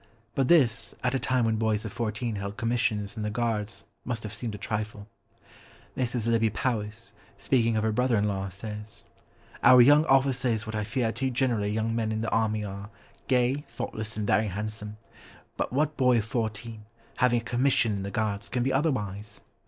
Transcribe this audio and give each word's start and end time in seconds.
But 0.33 0.47
this, 0.47 0.95
at 1.03 1.13
a 1.13 1.19
time 1.19 1.45
when 1.45 1.57
boys 1.57 1.85
of 1.85 1.93
fourteen 1.93 2.37
held 2.37 2.57
commissions 2.57 3.15
in 3.15 3.21
the 3.21 3.29
Guards, 3.29 3.85
must 4.03 4.23
have 4.23 4.33
seemed 4.33 4.55
a 4.55 4.57
trifle. 4.57 5.07
Mrs. 5.95 6.25
Lybbe 6.25 6.49
Powys, 6.49 7.13
speaking 7.37 7.77
of 7.77 7.83
her 7.83 7.91
brother 7.91 8.17
in 8.17 8.27
law, 8.27 8.49
says— 8.49 9.03
"Our 9.61 9.79
young 9.79 10.03
officer 10.07 10.47
is 10.47 10.65
what 10.65 10.73
I 10.73 10.83
fear 10.85 11.11
too 11.11 11.29
generally 11.29 11.69
young 11.69 11.95
men 11.95 12.11
in 12.11 12.21
the 12.21 12.31
army 12.31 12.65
are, 12.65 12.89
gay, 13.27 13.63
thoughtless, 13.69 14.17
and 14.17 14.25
very 14.25 14.47
handsome; 14.47 14.97
but 15.55 15.71
what 15.71 15.97
boy 15.97 16.17
of 16.17 16.25
fourteen, 16.25 16.85
having 17.17 17.41
a 17.41 17.43
commission 17.43 17.91
in 17.91 18.01
the 18.01 18.09
Guards, 18.09 18.49
can 18.49 18.63
be 18.63 18.73
otherwise?" 18.73 19.41